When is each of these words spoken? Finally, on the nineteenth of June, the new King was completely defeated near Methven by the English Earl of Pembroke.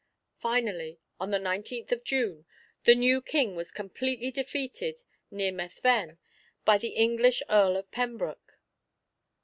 Finally, 0.39 0.97
on 1.19 1.29
the 1.29 1.37
nineteenth 1.37 1.91
of 1.91 2.03
June, 2.03 2.47
the 2.85 2.95
new 2.95 3.21
King 3.21 3.55
was 3.55 3.71
completely 3.71 4.31
defeated 4.31 5.03
near 5.29 5.51
Methven 5.51 6.17
by 6.65 6.79
the 6.79 6.95
English 6.95 7.43
Earl 7.49 7.77
of 7.77 7.91
Pembroke. 7.91 8.57